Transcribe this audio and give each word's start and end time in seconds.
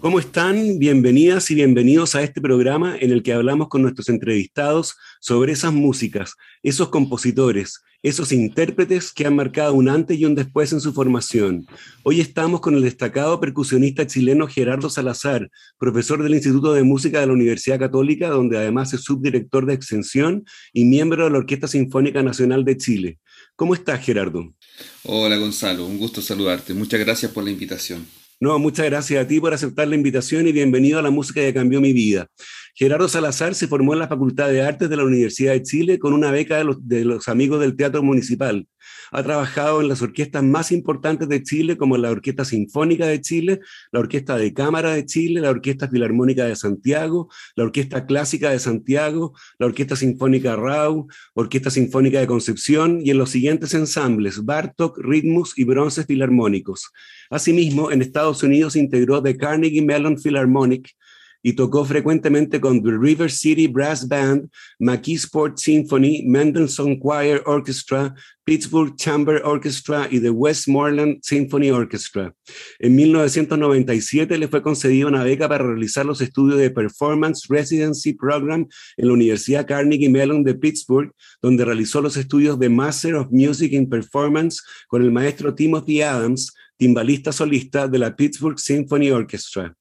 ¿Cómo 0.00 0.20
están? 0.20 0.78
Bienvenidas 0.78 1.50
y 1.50 1.56
bienvenidos 1.56 2.14
a 2.14 2.22
este 2.22 2.40
programa 2.40 2.96
en 3.00 3.10
el 3.10 3.24
que 3.24 3.32
hablamos 3.32 3.68
con 3.68 3.82
nuestros 3.82 4.08
entrevistados 4.08 4.94
sobre 5.20 5.50
esas 5.50 5.72
músicas, 5.72 6.34
esos 6.62 6.90
compositores, 6.90 7.82
esos 8.04 8.30
intérpretes 8.30 9.10
que 9.12 9.26
han 9.26 9.34
marcado 9.34 9.74
un 9.74 9.88
antes 9.88 10.16
y 10.16 10.24
un 10.24 10.36
después 10.36 10.72
en 10.72 10.80
su 10.80 10.92
formación. 10.92 11.66
Hoy 12.04 12.20
estamos 12.20 12.60
con 12.60 12.76
el 12.76 12.82
destacado 12.82 13.40
percusionista 13.40 14.06
chileno 14.06 14.46
Gerardo 14.46 14.88
Salazar, 14.88 15.50
profesor 15.80 16.22
del 16.22 16.34
Instituto 16.34 16.74
de 16.74 16.84
Música 16.84 17.18
de 17.18 17.26
la 17.26 17.32
Universidad 17.32 17.80
Católica, 17.80 18.28
donde 18.28 18.56
además 18.56 18.94
es 18.94 19.00
subdirector 19.00 19.66
de 19.66 19.74
extensión 19.74 20.44
y 20.72 20.84
miembro 20.84 21.24
de 21.24 21.30
la 21.30 21.38
Orquesta 21.38 21.66
Sinfónica 21.66 22.22
Nacional 22.22 22.64
de 22.64 22.76
Chile. 22.76 23.18
¿Cómo 23.56 23.74
estás, 23.74 24.04
Gerardo? 24.06 24.54
Hola, 25.02 25.36
Gonzalo. 25.38 25.84
Un 25.84 25.98
gusto 25.98 26.22
saludarte. 26.22 26.72
Muchas 26.72 27.00
gracias 27.00 27.32
por 27.32 27.42
la 27.42 27.50
invitación. 27.50 28.06
No, 28.40 28.56
muchas 28.60 28.86
gracias 28.86 29.24
a 29.24 29.26
ti 29.26 29.40
por 29.40 29.52
aceptar 29.52 29.88
la 29.88 29.96
invitación 29.96 30.46
y 30.46 30.52
bienvenido 30.52 31.00
a 31.00 31.02
la 31.02 31.10
música 31.10 31.40
que 31.40 31.52
cambió 31.52 31.80
mi 31.80 31.92
vida. 31.92 32.28
Gerardo 32.78 33.08
Salazar 33.08 33.56
se 33.56 33.66
formó 33.66 33.92
en 33.94 33.98
la 33.98 34.06
Facultad 34.06 34.50
de 34.50 34.62
Artes 34.62 34.88
de 34.88 34.96
la 34.96 35.02
Universidad 35.02 35.52
de 35.52 35.64
Chile 35.64 35.98
con 35.98 36.12
una 36.12 36.30
beca 36.30 36.58
de 36.58 37.04
los, 37.04 37.26
amigos 37.26 37.58
del 37.58 37.74
Teatro 37.74 38.04
Municipal. 38.04 38.68
Ha 39.10 39.20
trabajado 39.24 39.80
en 39.80 39.88
las 39.88 40.00
orquestas 40.00 40.44
más 40.44 40.70
importantes 40.70 41.28
de 41.28 41.42
Chile, 41.42 41.76
como 41.76 41.96
la 41.96 42.12
Orquesta 42.12 42.44
Sinfónica 42.44 43.08
de 43.08 43.20
Chile, 43.20 43.58
la 43.90 43.98
Orquesta 43.98 44.36
de 44.36 44.54
Cámara 44.54 44.92
de 44.92 45.04
Chile, 45.06 45.40
la 45.40 45.50
Orquesta 45.50 45.88
Filarmónica 45.88 46.44
de 46.44 46.54
Santiago, 46.54 47.28
la 47.56 47.64
Orquesta 47.64 48.06
Clásica 48.06 48.50
de 48.50 48.60
Santiago, 48.60 49.34
la 49.58 49.66
Orquesta 49.66 49.96
Sinfónica 49.96 50.54
Rau, 50.54 51.08
Orquesta 51.34 51.70
Sinfónica 51.70 52.20
de 52.20 52.28
Concepción 52.28 53.00
y 53.02 53.10
en 53.10 53.18
los 53.18 53.30
siguientes 53.30 53.74
ensambles, 53.74 54.44
Bartok, 54.44 54.98
Ritmus 54.98 55.58
y 55.58 55.64
Bronces 55.64 56.06
Filarmónicos. 56.06 56.92
Asimismo, 57.28 57.90
en 57.90 58.02
Estados 58.02 58.44
Unidos 58.44 58.76
integró 58.76 59.20
The 59.20 59.36
Carnegie 59.36 59.82
Mellon 59.82 60.16
Philharmonic, 60.16 60.94
y 61.42 61.52
tocó 61.52 61.84
frecuentemente 61.84 62.60
con 62.60 62.82
The 62.82 62.90
River 62.90 63.30
City 63.30 63.66
Brass 63.66 64.06
Band, 64.06 64.48
McKeesport 64.78 65.58
Symphony, 65.58 66.24
Mendelssohn 66.26 66.98
Choir 66.98 67.42
Orchestra, 67.46 68.14
Pittsburgh 68.44 68.96
Chamber 68.96 69.42
Orchestra 69.44 70.08
y 70.10 70.20
The 70.20 70.30
Westmoreland 70.30 71.18
Symphony 71.22 71.70
Orchestra. 71.70 72.34
En 72.78 72.96
1997 72.96 74.38
le 74.38 74.48
fue 74.48 74.62
concedida 74.62 75.06
una 75.06 75.22
beca 75.22 75.48
para 75.48 75.66
realizar 75.66 76.06
los 76.06 76.22
estudios 76.22 76.58
de 76.58 76.70
Performance 76.70 77.46
Residency 77.48 78.14
Program 78.14 78.66
en 78.96 79.06
la 79.06 79.12
Universidad 79.12 79.66
Carnegie 79.66 80.08
Mellon 80.08 80.44
de 80.44 80.54
Pittsburgh, 80.54 81.12
donde 81.42 81.64
realizó 81.64 82.00
los 82.00 82.16
estudios 82.16 82.58
de 82.58 82.70
Master 82.70 83.16
of 83.16 83.28
Music 83.30 83.72
in 83.72 83.88
Performance 83.88 84.62
con 84.88 85.02
el 85.02 85.12
maestro 85.12 85.54
Timothy 85.54 86.00
Adams, 86.00 86.54
timbalista 86.78 87.32
solista 87.32 87.86
de 87.86 87.98
la 87.98 88.16
Pittsburgh 88.16 88.58
Symphony 88.58 89.10
Orchestra. 89.10 89.77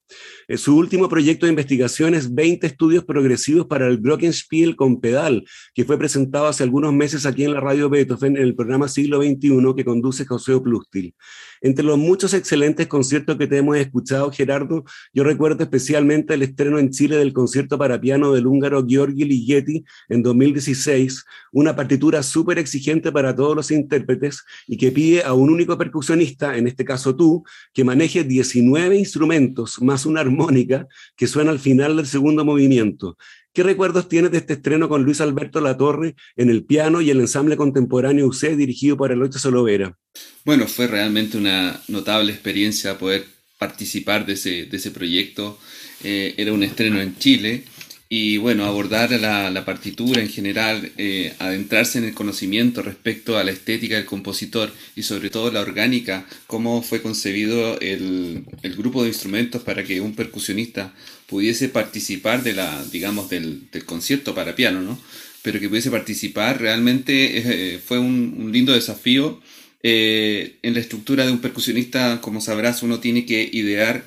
Su 0.56 0.78
último 0.78 1.10
proyecto 1.10 1.46
de 1.46 1.52
investigación 1.52 2.16
es 2.16 2.34
20 2.34 2.66
estudios 2.68 3.04
progresivos 3.04 3.66
para 3.66 3.88
el 3.88 3.98
Glockenspiel 3.98 4.76
con 4.76 5.02
pedal, 5.02 5.44
que 5.74 5.84
fue 5.84 5.98
presentado 5.98 6.48
hace 6.48 6.64
algunos 6.64 6.94
meses 6.94 7.26
aquí 7.26 7.44
en 7.44 7.54
la 7.54 7.60
radio 7.60 7.90
Beethoven 7.90 8.38
en 8.38 8.44
el 8.44 8.56
programa 8.56 8.88
Siglo 8.88 9.22
XXI 9.22 9.74
que 9.76 9.86
conduce 9.86 10.26
José 10.26 10.54
Oplustil. 10.54 11.14
Entre 11.62 11.84
los 11.84 11.98
muchos 11.98 12.34
excelentes 12.34 12.88
conciertos 12.88 13.38
que 13.38 13.48
te 13.48 13.58
hemos 13.58 13.78
escuchado, 13.78 14.32
Gerardo, 14.32 14.84
yo 15.14 15.24
recuerdo 15.24 15.64
especialmente 15.64 16.36
el 16.36 16.44
estreno 16.44 16.80
en 16.80 16.92
Chile 16.92 17.18
del 17.18 17.34
concierto 17.34 17.78
para 17.78 18.00
piano 18.00 18.32
del 18.32 18.48
húngaro 18.48 18.86
Georgi 18.88 19.26
Ligeti 19.26 19.84
en 20.08 20.24
2016, 20.24 21.26
una 21.52 21.76
partitura 21.76 22.24
súper 22.24 22.60
exigente 22.60 23.12
para 23.12 23.36
todos 23.36 23.56
los 23.56 23.72
intérpretes 23.72 24.44
y 24.68 24.78
que 24.78 24.92
pide 24.92 25.24
a 25.24 25.34
un 25.34 25.50
único 25.50 25.78
percusionista, 25.78 26.56
en 26.58 26.68
este 26.68 26.86
caso 26.86 27.16
tú, 27.16 27.44
que 27.74 27.84
maneje 27.84 28.24
19 28.24 28.98
instrumentos 28.98 29.82
más 29.82 29.97
una 30.06 30.22
armónica 30.22 30.88
que 31.16 31.28
suena 31.28 31.52
al 31.52 31.60
final 31.60 31.98
del 31.98 32.08
segundo 32.08 32.46
movimiento. 32.46 33.18
¿Qué 33.54 33.64
recuerdos 33.64 34.08
tienes 34.08 34.32
de 34.32 34.38
este 34.38 34.54
estreno 34.54 34.88
con 34.88 35.04
Luis 35.04 35.20
Alberto 35.20 35.60
Latorre 35.62 36.16
en 36.36 36.50
el 36.50 36.64
piano 36.64 37.02
y 37.02 37.10
el 37.10 37.20
ensamble 37.20 37.58
contemporáneo 37.58 38.28
UC 38.28 38.56
dirigido 38.56 38.98
por 38.98 39.12
Eloy 39.12 39.32
Solovera? 39.32 39.98
Bueno, 40.46 40.68
fue 40.68 40.88
realmente 40.88 41.38
una 41.38 41.82
notable 41.88 42.32
experiencia 42.32 42.98
poder 42.98 43.26
participar 43.58 44.26
de 44.26 44.34
ese, 44.34 44.66
de 44.66 44.78
ese 44.78 44.92
proyecto. 44.92 45.58
Eh, 46.04 46.36
era 46.38 46.54
un 46.54 46.62
estreno 46.62 47.02
en 47.02 47.18
Chile 47.18 47.64
y 48.10 48.38
bueno, 48.38 48.66
abordar 48.66 49.12
la, 49.12 49.66
partitura 49.66 50.22
en 50.22 50.30
general, 50.30 50.92
eh, 50.98 51.34
adentrarse 51.40 51.98
en 51.98 52.06
el 52.06 52.14
conocimiento 52.14 52.82
respecto 52.82 53.38
a 53.38 53.44
la 53.44 53.52
estética 53.52 53.96
del 53.96 54.06
compositor 54.06 54.72
y 54.96 55.04
sobre 55.04 55.30
todo 55.30 55.52
la 55.52 55.60
orgánica, 55.60 56.26
cómo 56.48 56.82
fue 56.82 57.02
concebido 57.02 57.78
el, 57.82 58.46
grupo 58.78 59.04
de 59.04 59.10
instrumentos 59.10 59.62
para 59.64 59.84
que 59.84 60.00
un 60.00 60.16
percusionista 60.16 60.94
pudiese 61.28 61.68
participar 61.68 62.44
de 62.44 62.54
la, 62.54 62.86
digamos, 62.86 63.30
del, 63.30 63.68
concierto 63.86 64.34
para 64.34 64.56
piano, 64.56 64.82
¿no? 64.82 64.98
Pero 65.42 65.60
que 65.60 65.68
pudiese 65.68 65.92
participar 65.92 66.62
realmente 66.62 67.74
eh, 67.74 67.80
fue 67.80 68.00
un 68.00 68.50
lindo 68.54 68.74
desafío 68.74 69.42
eh, 69.84 70.58
en 70.64 70.74
la 70.74 70.80
estructura 70.80 71.26
de 71.26 71.32
un 71.32 71.40
percusionista, 71.40 72.20
como 72.20 72.42
sabrás, 72.42 72.82
uno 72.82 73.00
tiene 73.00 73.26
que 73.26 73.48
idear 73.52 74.04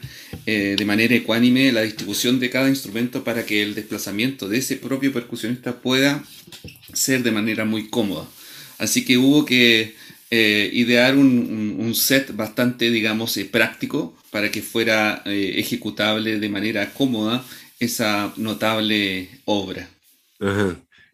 eh, 0.46 0.74
de 0.76 0.84
manera 0.84 1.14
ecuánime 1.14 1.70
la 1.70 1.82
distribución 1.82 2.40
de 2.40 2.50
cada 2.50 2.68
instrumento 2.68 3.22
para 3.22 3.46
que 3.46 3.62
el 3.62 3.74
desplazamiento 3.74 4.48
de 4.48 4.58
ese 4.58 4.76
propio 4.76 5.12
percusionista 5.12 5.80
pueda 5.80 6.24
ser 6.92 7.22
de 7.22 7.30
manera 7.30 7.64
muy 7.64 7.88
cómoda. 7.88 8.28
Así 8.78 9.04
que 9.04 9.16
hubo 9.16 9.44
que 9.44 9.94
eh, 10.30 10.70
idear 10.72 11.16
un, 11.16 11.94
set 11.94 12.34
bastante, 12.34 12.90
digamos, 12.90 13.38
práctico 13.50 14.16
para 14.30 14.50
que 14.50 14.62
fuera 14.62 15.22
ejecutable 15.26 16.38
de 16.38 16.48
manera 16.48 16.92
cómoda 16.92 17.44
esa 17.78 18.32
notable 18.36 19.28
obra. 19.44 19.88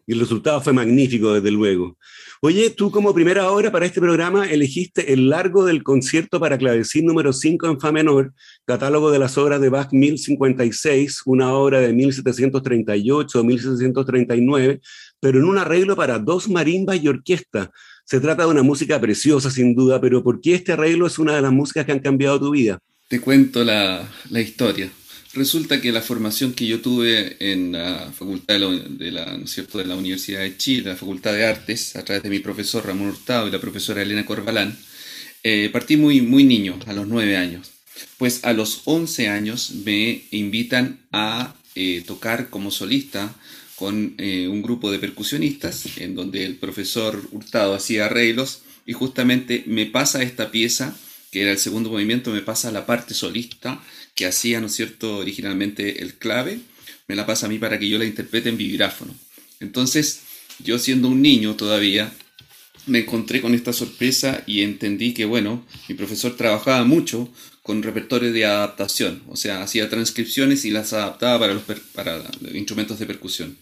Y 0.07 0.13
el 0.13 0.21
resultado 0.21 0.61
fue 0.61 0.71
magnífico, 0.71 1.33
desde 1.33 1.51
luego. 1.51 1.97
Oye, 2.41 2.69
tú 2.69 2.91
como 2.91 3.13
primera 3.13 3.51
obra 3.51 3.71
para 3.71 3.85
este 3.85 3.99
programa 3.99 4.49
elegiste 4.49 5.11
el 5.11 5.29
largo 5.29 5.65
del 5.65 5.83
concierto 5.83 6.39
para 6.39 6.57
clavecín 6.57 7.05
número 7.05 7.33
5 7.33 7.67
en 7.67 7.79
Fa 7.79 7.91
menor, 7.91 8.33
catálogo 8.65 9.11
de 9.11 9.19
las 9.19 9.37
obras 9.37 9.59
de 9.59 9.69
Bach 9.69 9.89
1056, 9.91 11.23
una 11.25 11.53
obra 11.53 11.81
de 11.81 11.93
1738 11.93 13.39
o 13.39 13.43
1739, 13.43 14.79
pero 15.19 15.39
en 15.39 15.45
un 15.45 15.57
arreglo 15.57 15.95
para 15.95 16.19
dos 16.19 16.47
marimbas 16.47 17.03
y 17.03 17.09
orquesta. 17.09 17.71
Se 18.05 18.21
trata 18.21 18.43
de 18.43 18.51
una 18.51 18.63
música 18.63 19.01
preciosa, 19.01 19.51
sin 19.51 19.75
duda, 19.75 19.99
pero 19.99 20.23
¿por 20.23 20.39
qué 20.39 20.55
este 20.55 20.71
arreglo 20.71 21.07
es 21.07 21.19
una 21.19 21.35
de 21.35 21.41
las 21.41 21.51
músicas 21.51 21.85
que 21.85 21.91
han 21.91 21.99
cambiado 21.99 22.39
tu 22.39 22.51
vida? 22.51 22.79
Te 23.09 23.19
cuento 23.19 23.63
la, 23.63 24.07
la 24.29 24.39
historia. 24.39 24.89
Resulta 25.37 25.79
que 25.79 25.91
la 25.91 26.01
formación 26.01 26.53
que 26.53 26.65
yo 26.65 26.81
tuve 26.81 27.37
en 27.39 27.73
la 27.73 28.11
facultad 28.11 28.55
de 28.55 29.11
la, 29.11 29.39
cierto? 29.45 29.77
de 29.77 29.85
la 29.85 29.95
Universidad 29.95 30.39
de 30.39 30.57
Chile, 30.57 30.89
la 30.89 30.95
Facultad 30.95 31.33
de 31.33 31.45
Artes, 31.45 31.95
a 31.95 32.03
través 32.03 32.23
de 32.23 32.31
mi 32.31 32.39
profesor 32.39 32.83
Ramón 32.83 33.09
Hurtado 33.09 33.47
y 33.47 33.51
la 33.51 33.61
profesora 33.61 34.01
Elena 34.01 34.25
Corbalán, 34.25 34.75
eh, 35.43 35.69
partí 35.71 35.95
muy, 35.95 36.21
muy 36.21 36.43
niño, 36.43 36.79
a 36.87 36.93
los 36.93 37.07
nueve 37.07 37.37
años. 37.37 37.69
Pues 38.17 38.45
a 38.45 38.53
los 38.53 38.81
once 38.85 39.27
años 39.27 39.73
me 39.85 40.23
invitan 40.31 41.01
a 41.11 41.53
eh, 41.75 42.03
tocar 42.07 42.49
como 42.49 42.71
solista 42.71 43.35
con 43.75 44.15
eh, 44.17 44.47
un 44.47 44.63
grupo 44.63 44.89
de 44.89 44.97
percusionistas, 44.97 45.85
en 45.97 46.15
donde 46.15 46.45
el 46.45 46.55
profesor 46.55 47.27
Hurtado 47.31 47.75
hacía 47.75 48.05
arreglos 48.05 48.63
y 48.87 48.93
justamente 48.93 49.63
me 49.67 49.85
pasa 49.85 50.23
esta 50.23 50.49
pieza, 50.49 50.97
que 51.29 51.43
era 51.43 51.51
el 51.51 51.59
segundo 51.59 51.91
movimiento, 51.91 52.31
me 52.31 52.41
pasa 52.41 52.71
la 52.71 52.87
parte 52.87 53.13
solista 53.13 53.79
que 54.17 54.25
hacía, 54.25 54.59
¿no 54.59 54.65
es 54.65 54.75
cierto?, 54.75 55.17
originalmente 55.17 56.01
el 56.01 56.15
clave, 56.15 56.59
me 57.07 57.15
la 57.15 57.27
pasa 57.27 57.45
a 57.45 57.49
mí 57.49 57.59
para 57.59 57.77
que 57.79 57.87
yo 57.87 57.99
la 57.99 58.05
interprete 58.05 58.49
en 58.49 58.57
vibráfono. 58.57 59.15
Entonces, 59.59 60.23
yo 60.59 60.79
siendo 60.79 61.07
un 61.07 61.21
niño 61.21 61.55
todavía, 61.55 62.11
me 62.87 62.99
encontré 62.99 63.41
con 63.41 63.53
esta 63.53 63.73
sorpresa 63.73 64.43
y 64.47 64.61
entendí 64.63 65.13
que, 65.13 65.25
bueno, 65.25 65.65
mi 65.87 65.93
profesor 65.93 66.35
trabajaba 66.35 66.83
mucho 66.83 67.31
con 67.61 67.83
repertorio 67.83 68.33
de 68.33 68.45
adaptación, 68.45 69.21
o 69.27 69.35
sea, 69.35 69.61
hacía 69.61 69.89
transcripciones 69.89 70.65
y 70.65 70.71
las 70.71 70.93
adaptaba 70.93 71.37
para 71.93 72.17
los, 72.17 72.55
instrumentos 72.55 72.97
de 72.97 73.05
percusión. 73.05 73.57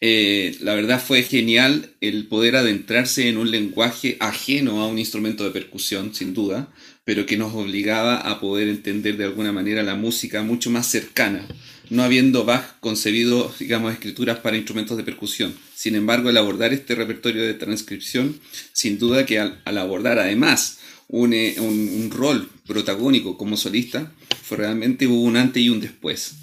Eh, 0.00 0.56
la 0.60 0.74
verdad 0.74 1.04
fue 1.04 1.22
genial 1.22 1.90
el 2.00 2.26
poder 2.28 2.56
adentrarse 2.56 3.28
en 3.28 3.36
un 3.36 3.50
lenguaje 3.50 4.16
ajeno 4.20 4.80
a 4.80 4.88
un 4.88 4.98
instrumento 4.98 5.44
de 5.44 5.50
percusión, 5.50 6.14
sin 6.14 6.32
duda, 6.32 6.72
pero 7.04 7.26
que 7.26 7.36
nos 7.36 7.54
obligaba 7.54 8.16
a 8.16 8.40
poder 8.40 8.68
entender 8.68 9.16
de 9.16 9.24
alguna 9.24 9.52
manera 9.52 9.82
la 9.82 9.94
música 9.94 10.42
mucho 10.42 10.70
más 10.70 10.86
cercana, 10.86 11.46
no 11.90 12.02
habiendo 12.02 12.44
Bach 12.44 12.78
concebido, 12.80 13.52
digamos, 13.58 13.92
escrituras 13.92 14.38
para 14.38 14.56
instrumentos 14.56 14.96
de 14.96 15.04
percusión. 15.04 15.54
Sin 15.74 15.94
embargo, 15.94 16.28
al 16.28 16.36
abordar 16.36 16.72
este 16.72 16.94
repertorio 16.94 17.42
de 17.42 17.54
transcripción, 17.54 18.38
sin 18.72 18.98
duda 18.98 19.26
que 19.26 19.40
al, 19.40 19.60
abordar 19.64 20.18
además 20.18 20.78
un, 21.08 21.34
un, 21.34 22.10
rol 22.10 22.48
protagónico 22.66 23.36
como 23.36 23.56
solista, 23.56 24.12
fue 24.42 24.58
realmente 24.58 25.06
hubo 25.06 25.22
un 25.22 25.36
antes 25.36 25.62
y 25.62 25.68
un 25.68 25.80
después. 25.80 26.36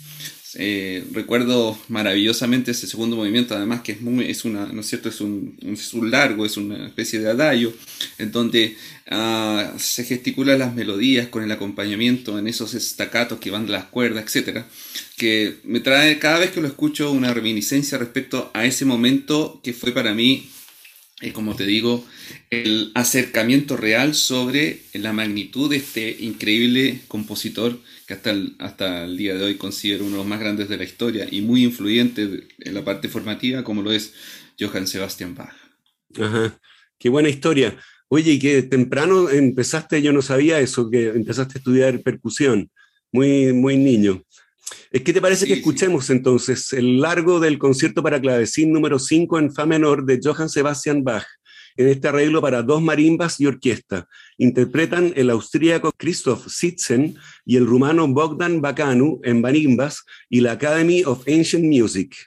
Eh, 0.56 1.04
recuerdo 1.12 1.78
maravillosamente 1.90 2.72
ese 2.72 2.88
segundo 2.88 3.16
movimiento, 3.16 3.56
además 3.56 3.82
que 3.82 3.92
es, 3.92 4.02
muy, 4.02 4.26
es, 4.30 4.46
una, 4.46 4.66
¿no 4.68 4.82
es, 4.82 4.88
cierto? 4.88 5.10
Es, 5.10 5.22
un, 5.22 5.58
es 5.62 5.94
un 5.94 6.10
largo, 6.10 6.46
es 6.46 6.58
una 6.58 6.88
especie 6.88 7.20
de 7.20 7.30
adagio, 7.30 7.74
en 8.18 8.32
donde 8.32 8.76
uh, 9.12 9.78
se 9.78 10.04
gesticulan 10.06 10.60
las 10.60 10.74
melodías 10.74 11.28
con 11.28 11.44
el 11.44 11.52
acompañamiento 11.52 12.40
en 12.40 12.48
esos 12.48 12.74
estacatos 12.74 13.40
que 13.40 13.52
van 13.52 13.68
de 13.68 13.74
las 13.74 13.86
cuerdas, 13.86 14.36
etc. 14.36 14.64
Que 15.18 15.58
me 15.64 15.82
trae 15.82 16.18
cada 16.18 16.40
vez 16.40 16.52
que 16.52 16.62
lo 16.62 16.68
escucho 16.68 17.12
una 17.12 17.34
reminiscencia 17.34 17.98
respecto 17.98 18.50
a 18.54 18.66
ese 18.66 18.86
momento 18.86 19.60
que 19.64 19.74
fue 19.74 19.92
para 19.92 20.14
mí 20.14 20.50
es 21.22 21.34
como 21.34 21.56
te 21.56 21.66
digo, 21.66 22.06
el 22.50 22.92
acercamiento 22.96 23.76
real 23.76 24.16
sobre 24.16 24.80
la 24.94 25.12
magnitud 25.12 25.70
de 25.70 25.78
este 25.78 26.16
increíble 26.22 27.02
compositor 27.10 27.78
que 28.10 28.16
hasta 28.16 28.32
el, 28.32 28.56
hasta 28.58 29.06
el 29.06 29.18
día 29.18 29.36
de 29.36 29.44
hoy 29.44 29.56
considero 29.56 30.04
uno 30.04 30.14
de 30.14 30.18
los 30.18 30.26
más 30.26 30.40
grandes 30.40 30.68
de 30.68 30.78
la 30.78 30.84
historia 30.84 31.28
y 31.30 31.42
muy 31.42 31.64
influyente 31.64 32.48
en 32.58 32.74
la 32.74 32.84
parte 32.84 33.08
formativa, 33.08 33.64
como 33.64 33.84
lo 33.84 33.92
es 33.92 34.16
Johann 34.60 34.88
Sebastian 34.88 35.36
Bach. 35.36 35.54
Ajá, 36.20 36.60
qué 36.98 37.10
buena 37.10 37.30
historia. 37.30 37.78
Oye, 38.08 38.32
y 38.32 38.40
que 38.40 38.64
temprano 38.64 39.30
empezaste, 39.30 40.02
yo 40.02 40.12
no 40.12 40.24
sabía 40.24 40.60
eso, 40.60 40.90
que 40.90 41.10
empezaste 41.10 41.54
a 41.54 41.60
estudiar 41.60 42.02
percusión, 42.02 42.72
muy, 43.12 43.54
muy 43.54 43.78
niño. 43.78 44.24
¿Qué 44.92 45.14
te 45.14 45.22
parece 45.22 45.46
que 45.46 45.54
escuchemos 45.54 46.10
entonces 46.10 46.74
el 46.74 47.00
largo 47.00 47.40
del 47.40 47.60
concierto 47.60 48.02
para 48.02 48.20
clavecín 48.20 48.74
número 48.74 48.98
5 48.98 49.38
en 49.38 49.54
Fa 49.54 49.68
menor 49.68 50.04
de 50.04 50.20
Johann 50.24 50.50
Sebastian 50.50 51.04
Bach? 51.04 51.28
En 51.80 51.88
este 51.88 52.10
arreglo 52.10 52.42
para 52.42 52.62
dos 52.62 52.82
marimbas 52.82 53.40
y 53.40 53.46
orquesta. 53.46 54.10
Interpretan 54.38 55.14
el 55.16 55.30
austríaco 55.30 55.94
Christoph 55.96 56.46
Sitzen 56.50 57.16
y 57.46 57.56
el 57.56 57.66
rumano 57.66 58.06
Bogdan 58.06 58.60
Bacanu 58.60 59.22
en 59.24 59.40
marimbas 59.40 60.04
y 60.30 60.42
la 60.42 60.52
Academy 60.52 61.06
of 61.06 61.26
Ancient 61.26 61.64
Music. 61.64 62.18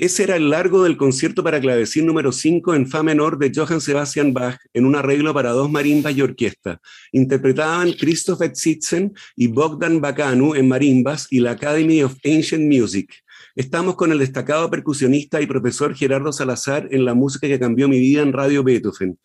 Ese 0.00 0.22
era 0.22 0.36
el 0.36 0.48
largo 0.48 0.84
del 0.84 0.96
concierto 0.96 1.44
para 1.44 1.60
clavecín 1.60 2.06
número 2.06 2.32
5 2.32 2.74
en 2.74 2.86
Fa 2.86 3.02
menor 3.02 3.36
de 3.36 3.52
Johann 3.54 3.82
Sebastian 3.82 4.32
Bach 4.32 4.58
en 4.72 4.86
un 4.86 4.96
arreglo 4.96 5.34
para 5.34 5.50
dos 5.50 5.70
marimbas 5.70 6.16
y 6.16 6.22
orquesta. 6.22 6.80
Interpretaban 7.12 7.92
Christoph 7.92 8.40
Sitzen 8.54 9.12
y 9.36 9.48
Bogdan 9.48 10.00
Bacanu 10.00 10.54
en 10.54 10.68
marimbas 10.68 11.26
y 11.30 11.40
la 11.40 11.50
Academy 11.50 12.02
of 12.02 12.14
Ancient 12.24 12.64
Music. 12.64 13.12
Estamos 13.54 13.94
con 13.96 14.10
el 14.10 14.20
destacado 14.20 14.70
percusionista 14.70 15.42
y 15.42 15.46
profesor 15.46 15.94
Gerardo 15.94 16.32
Salazar 16.32 16.88
en 16.90 17.04
la 17.04 17.12
música 17.12 17.46
que 17.46 17.60
cambió 17.60 17.86
mi 17.86 17.98
vida 17.98 18.22
en 18.22 18.32
Radio 18.32 18.64
Beethoven. 18.64 19.18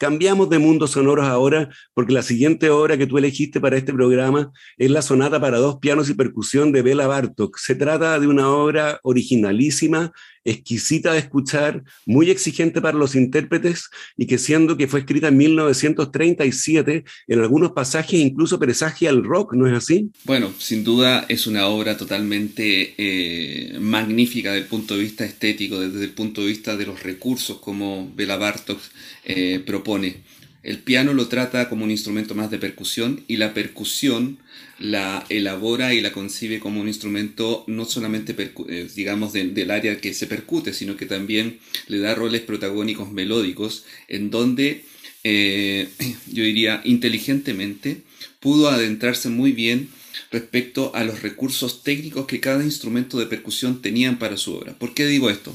Cambiamos 0.00 0.48
de 0.48 0.58
mundos 0.58 0.92
sonoros 0.92 1.26
ahora 1.26 1.68
porque 1.92 2.14
la 2.14 2.22
siguiente 2.22 2.70
obra 2.70 2.96
que 2.96 3.06
tú 3.06 3.18
elegiste 3.18 3.60
para 3.60 3.76
este 3.76 3.92
programa 3.92 4.50
es 4.78 4.90
la 4.90 5.02
sonata 5.02 5.38
para 5.38 5.58
dos 5.58 5.76
pianos 5.76 6.08
y 6.08 6.14
percusión 6.14 6.72
de 6.72 6.80
Bela 6.80 7.06
Bartok. 7.06 7.58
Se 7.58 7.74
trata 7.74 8.18
de 8.18 8.26
una 8.26 8.48
obra 8.48 8.98
originalísima 9.02 10.10
exquisita 10.44 11.12
de 11.12 11.18
escuchar, 11.18 11.82
muy 12.06 12.30
exigente 12.30 12.80
para 12.80 12.96
los 12.96 13.14
intérpretes 13.14 13.88
y 14.16 14.26
que 14.26 14.38
siendo 14.38 14.76
que 14.76 14.88
fue 14.88 15.00
escrita 15.00 15.28
en 15.28 15.36
1937, 15.36 17.04
en 17.28 17.40
algunos 17.40 17.72
pasajes 17.72 18.20
incluso 18.20 18.58
presagia 18.58 19.10
al 19.10 19.24
rock, 19.24 19.54
¿no 19.54 19.66
es 19.66 19.74
así? 19.74 20.10
Bueno, 20.24 20.52
sin 20.58 20.84
duda 20.84 21.26
es 21.28 21.46
una 21.46 21.66
obra 21.66 21.96
totalmente 21.96 22.94
eh, 22.96 23.78
magnífica 23.78 24.52
desde 24.52 24.64
el 24.64 24.68
punto 24.68 24.96
de 24.96 25.02
vista 25.02 25.24
estético, 25.24 25.80
desde 25.80 26.04
el 26.04 26.12
punto 26.12 26.40
de 26.40 26.48
vista 26.48 26.76
de 26.76 26.86
los 26.86 27.02
recursos 27.02 27.58
como 27.60 28.10
Bela 28.14 28.36
Bartok 28.36 28.80
eh, 29.24 29.62
propone. 29.64 30.22
El 30.62 30.78
piano 30.78 31.14
lo 31.14 31.28
trata 31.28 31.68
como 31.68 31.84
un 31.84 31.90
instrumento 31.90 32.34
más 32.34 32.50
de 32.50 32.58
percusión 32.58 33.24
y 33.28 33.36
la 33.36 33.54
percusión 33.54 34.38
la 34.80 35.26
elabora 35.28 35.94
y 35.94 36.00
la 36.00 36.10
concibe 36.10 36.58
como 36.58 36.80
un 36.80 36.88
instrumento 36.88 37.64
no 37.66 37.84
solamente, 37.84 38.34
eh, 38.68 38.88
digamos, 38.94 39.32
del 39.34 39.70
área 39.70 40.00
que 40.00 40.14
se 40.14 40.26
percute, 40.26 40.72
sino 40.72 40.96
que 40.96 41.06
también 41.06 41.60
le 41.86 41.98
da 41.98 42.14
roles 42.14 42.40
protagónicos 42.40 43.12
melódicos 43.12 43.84
en 44.08 44.30
donde, 44.30 44.84
eh, 45.22 45.88
yo 46.32 46.44
diría, 46.44 46.80
inteligentemente 46.84 48.02
pudo 48.40 48.70
adentrarse 48.70 49.28
muy 49.28 49.52
bien 49.52 49.90
respecto 50.30 50.94
a 50.94 51.04
los 51.04 51.22
recursos 51.22 51.82
técnicos 51.82 52.26
que 52.26 52.40
cada 52.40 52.64
instrumento 52.64 53.18
de 53.18 53.26
percusión 53.26 53.82
tenían 53.82 54.18
para 54.18 54.38
su 54.38 54.54
obra. 54.54 54.78
¿Por 54.78 54.94
qué 54.94 55.06
digo 55.06 55.28
esto? 55.28 55.54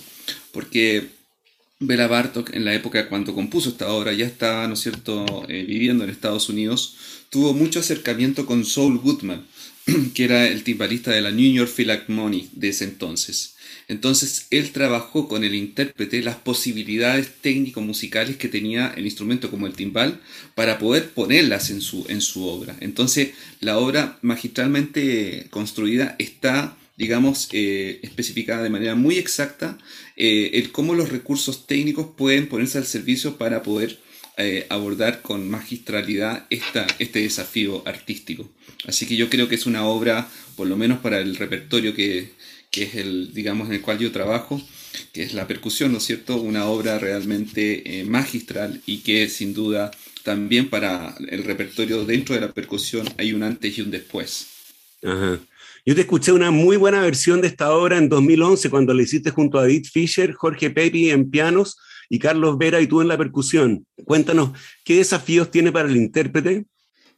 Porque 0.52 1.08
Bela 1.88 2.08
Bartok, 2.08 2.54
en 2.54 2.66
la 2.66 2.74
época 2.74 3.10
cuando 3.10 3.34
compuso 3.34 3.70
esta 3.70 3.92
obra, 3.92 4.14
ya 4.14 4.26
estaba, 4.26 4.68
¿no 4.68 4.76
cierto?, 4.76 5.46
eh, 5.48 5.64
viviendo 5.68 6.04
en 6.04 6.10
Estados 6.10 6.50
Unidos, 6.50 6.96
tuvo 7.30 7.54
mucho 7.54 7.80
acercamiento 7.80 8.46
con 8.46 8.66
Saul 8.66 8.98
Goodman, 9.00 9.46
que 10.14 10.24
era 10.24 10.48
el 10.48 10.64
timbalista 10.64 11.12
de 11.12 11.22
la 11.22 11.32
New 11.32 11.52
York 11.54 11.72
Philharmonic 11.76 12.52
de 12.52 12.70
ese 12.70 12.86
entonces. 12.86 13.56
Entonces 13.88 14.48
él 14.50 14.72
trabajó 14.72 15.28
con 15.28 15.44
el 15.44 15.54
intérprete 15.54 16.22
las 16.24 16.38
posibilidades 16.38 17.30
técnico-musicales 17.42 18.38
que 18.38 18.48
tenía 18.48 18.94
el 18.98 19.06
instrumento 19.06 19.52
como 19.52 19.68
el 19.68 19.74
timbal 19.74 20.20
para 20.56 20.80
poder 20.80 21.12
ponerlas 21.12 21.70
en 21.70 21.82
su, 21.82 22.06
en 22.10 22.22
su 22.22 22.48
obra. 22.48 22.76
Entonces 22.80 23.32
la 23.60 23.78
obra 23.78 24.18
magistralmente 24.22 25.48
construida 25.52 26.16
está 26.18 26.76
digamos, 26.98 27.50
eh, 27.52 28.00
especificada 28.04 28.64
de 28.64 28.70
manera 28.70 28.96
muy 28.96 29.18
exacta 29.18 29.78
eh, 30.16 30.52
el 30.54 30.72
cómo 30.72 30.94
los 30.94 31.10
recursos 31.10 31.68
técnicos 31.68 32.08
pueden 32.18 32.48
ponerse 32.48 32.78
al 32.78 32.86
servicio 32.86 33.38
para 33.38 33.64
poder 33.64 34.00
eh, 34.38 34.66
abordar 34.70 35.22
con 35.22 35.50
magistralidad 35.50 36.46
esta, 36.50 36.88
este 37.00 37.20
desafío 37.20 37.84
artístico. 37.86 38.50
Así 38.86 39.06
que 39.06 39.16
yo 39.16 39.30
creo 39.30 39.48
que 39.48 39.56
es 39.56 39.66
una 39.66 39.86
obra, 39.86 40.30
por 40.56 40.68
lo 40.68 40.78
menos 40.78 41.00
para 41.00 41.20
el 41.20 41.36
repertorio 41.36 41.94
que, 41.94 42.32
que 42.72 42.84
es 42.84 42.96
el, 42.96 43.34
digamos, 43.34 43.68
en 43.68 43.76
el 43.76 43.82
cual 43.82 44.00
yo 44.00 44.12
trabajo, 44.12 44.62
que 45.12 45.24
es 45.24 45.34
la 45.34 45.48
percusión, 45.48 45.92
¿no 45.92 45.98
es 45.98 46.06
cierto? 46.06 46.38
Una 46.38 46.66
obra 46.66 46.98
realmente 47.00 48.04
magistral 48.08 48.82
y 48.86 49.00
que 49.00 49.28
sin 49.28 49.54
duda 49.54 49.92
también 50.24 50.70
para 50.70 51.16
el 51.30 51.44
repertorio 51.44 52.06
dentro 52.06 52.36
de 52.36 52.42
la 52.42 52.54
percusión 52.54 53.08
hay 53.18 53.34
un 53.34 53.44
antes 53.44 53.78
y 53.78 53.82
un 53.82 53.92
después. 53.92 54.48
Ajá. 55.04 55.40
Yo 55.88 55.94
te 55.94 56.02
escuché 56.02 56.32
una 56.32 56.50
muy 56.50 56.78
buena 56.78 57.00
versión 57.02 57.42
de 57.42 57.48
esta 57.48 57.72
obra 57.72 58.00
en 58.00 58.10
2011 58.10 58.72
cuando 58.72 58.92
la 58.96 59.04
hiciste 59.04 59.30
junto 59.30 59.60
a 59.60 59.66
Edith 59.68 59.92
Fisher, 59.92 60.34
Jorge 60.34 60.72
Pepi 60.72 61.12
en 61.12 61.30
pianos 61.30 61.78
y 62.10 62.18
Carlos 62.18 62.58
Vera 62.58 62.82
y 62.82 62.88
tú 62.88 63.02
en 63.02 63.08
la 63.08 63.20
percusión. 63.20 63.86
Cuéntanos, 64.04 64.58
¿qué 64.84 64.96
desafíos 64.96 65.52
tiene 65.52 65.72
para 65.72 65.88
el 65.88 65.96
intérprete? 65.96 66.66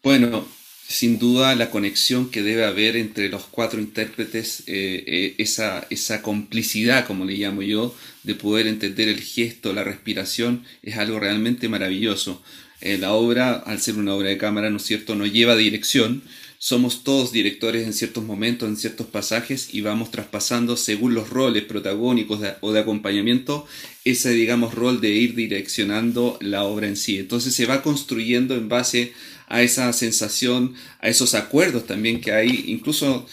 Bueno, 0.03 0.45
sin 0.85 1.17
duda 1.17 1.55
la 1.55 1.69
conexión 1.69 2.29
que 2.29 2.43
debe 2.43 2.65
haber 2.65 2.97
entre 2.97 3.29
los 3.29 3.43
cuatro 3.43 3.79
intérpretes, 3.79 4.63
eh, 4.67 5.01
eh, 5.07 5.35
esa, 5.37 5.87
esa 5.89 6.21
complicidad, 6.21 7.05
como 7.07 7.23
le 7.23 7.37
llamo 7.37 7.61
yo, 7.61 7.95
de 8.23 8.35
poder 8.35 8.67
entender 8.67 9.07
el 9.07 9.21
gesto, 9.21 9.71
la 9.71 9.85
respiración, 9.85 10.65
es 10.83 10.97
algo 10.97 11.21
realmente 11.21 11.69
maravilloso. 11.69 12.43
Eh, 12.81 12.97
la 12.97 13.13
obra, 13.13 13.53
al 13.53 13.79
ser 13.79 13.95
una 13.95 14.13
obra 14.13 14.27
de 14.27 14.37
cámara, 14.37 14.69
¿no 14.69 14.75
es 14.75 14.83
cierto?, 14.83 15.15
no 15.15 15.25
lleva 15.25 15.55
dirección, 15.55 16.21
somos 16.59 17.03
todos 17.03 17.31
directores 17.31 17.85
en 17.85 17.93
ciertos 17.93 18.23
momentos, 18.23 18.67
en 18.67 18.77
ciertos 18.77 19.07
pasajes 19.07 19.73
y 19.73 19.81
vamos 19.81 20.11
traspasando 20.11 20.75
según 20.75 21.13
los 21.13 21.29
roles 21.29 21.63
protagónicos 21.63 22.41
o 22.61 22.71
de 22.71 22.79
acompañamiento 22.79 23.67
ese, 24.03 24.31
digamos, 24.31 24.73
rol 24.73 25.01
de 25.01 25.09
ir 25.09 25.35
direccionando 25.35 26.37
la 26.41 26.63
obra 26.63 26.87
en 26.87 26.95
sí. 26.95 27.19
Entonces 27.19 27.53
se 27.53 27.65
va 27.65 27.83
construyendo 27.83 28.55
en 28.55 28.69
base 28.69 29.13
a 29.47 29.61
esa 29.61 29.91
sensación, 29.93 30.73
a 30.99 31.09
esos 31.09 31.35
acuerdos 31.35 31.85
también 31.85 32.21
que 32.21 32.31
hay, 32.31 32.65
incluso 32.67 33.27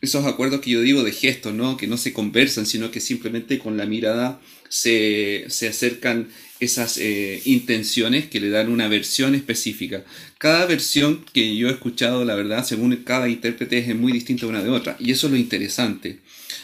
esos 0.00 0.26
acuerdos 0.26 0.60
que 0.60 0.70
yo 0.70 0.80
digo 0.80 1.02
de 1.02 1.12
gestos, 1.12 1.54
¿no? 1.54 1.76
Que 1.76 1.86
no 1.86 1.96
se 1.96 2.12
conversan, 2.12 2.66
sino 2.66 2.90
que 2.90 3.00
simplemente 3.00 3.58
con 3.58 3.76
la 3.76 3.86
mirada 3.86 4.40
se, 4.68 5.46
se 5.48 5.68
acercan 5.68 6.28
esas 6.60 6.98
eh, 6.98 7.40
intenciones 7.44 8.26
que 8.26 8.40
le 8.40 8.50
dan 8.50 8.70
una 8.70 8.88
versión 8.88 9.34
específica. 9.34 10.04
Cada 10.38 10.66
versión 10.66 11.24
que 11.32 11.56
yo 11.56 11.68
he 11.68 11.72
escuchado, 11.72 12.24
la 12.24 12.34
verdad, 12.34 12.64
según 12.64 12.94
cada 12.96 13.28
intérprete 13.28 13.78
es 13.78 13.94
muy 13.94 14.12
distinta 14.12 14.46
una 14.46 14.62
de 14.62 14.70
otra. 14.70 14.96
Y 14.98 15.10
eso 15.10 15.26
es 15.26 15.32
lo 15.32 15.38
interesante. 15.38 16.18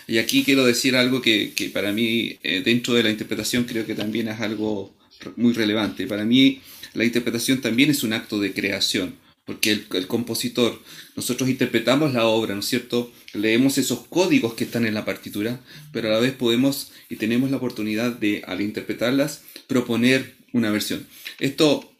Y 0.06 0.18
aquí 0.18 0.44
quiero 0.44 0.64
decir 0.64 0.96
algo 0.96 1.22
que, 1.22 1.52
que 1.54 1.68
para 1.68 1.92
mí, 1.92 2.38
eh, 2.42 2.62
dentro 2.64 2.94
de 2.94 3.02
la 3.02 3.10
interpretación, 3.10 3.64
creo 3.64 3.86
que 3.86 3.94
también 3.94 4.28
es 4.28 4.40
algo 4.40 4.94
muy 5.36 5.52
relevante. 5.52 6.06
Para 6.06 6.24
mí, 6.24 6.60
la 6.94 7.04
interpretación 7.04 7.60
también 7.60 7.90
es 7.90 8.02
un 8.02 8.12
acto 8.12 8.40
de 8.40 8.52
creación 8.52 9.24
porque 9.44 9.72
el, 9.72 10.06
compositor, 10.06 10.80
nosotros 11.16 11.50
interpretamos 11.50 12.14
la 12.14 12.26
obra, 12.26 12.54
¿no 12.54 12.60
es 12.60 12.66
cierto? 12.66 13.12
Leemos 13.34 13.76
esos 13.76 14.06
códigos 14.08 14.54
que 14.54 14.64
están 14.64 14.86
en 14.86 14.94
la 14.94 15.04
partitura, 15.04 15.60
pero 15.92 16.08
a 16.08 16.12
la 16.12 16.18
vez 16.18 16.32
podemos 16.32 16.92
y 17.10 17.16
tenemos 17.16 17.50
la 17.50 17.58
oportunidad 17.58 18.12
de, 18.12 18.42
al 18.46 18.62
interpretarlas, 18.62 19.42
proponer 19.66 20.36
una 20.52 20.70
versión. 20.70 21.06
Esto 21.40 21.90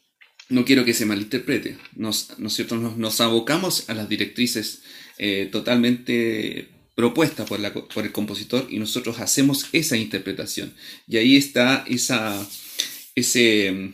no 0.49 0.65
quiero 0.65 0.85
que 0.85 0.95
se 0.95 1.07
malinterprete, 1.07 1.79
nos, 1.97 2.39
¿no 2.39 2.49
es 2.49 2.55
cierto? 2.55 2.77
Nos, 2.77 3.21
abocamos 3.21 3.89
a 3.89 3.95
las 3.95 4.09
directrices 4.09 4.83
eh, 5.19 5.49
totalmente 5.51 6.69
propuestas 6.95 7.49
por, 7.49 7.61
la, 7.61 7.73
por 7.73 8.05
el 8.05 8.13
compositor 8.13 8.67
y 8.71 8.79
nosotros 8.79 9.19
hacemos 9.21 9.67
esa 9.73 9.97
interpretación. 9.97 10.75
Y 11.09 11.17
ahí 11.17 11.37
está 11.37 11.85
esa, 11.89 12.47
ese 13.15 13.93